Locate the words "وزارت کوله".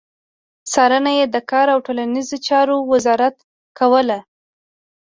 2.91-4.19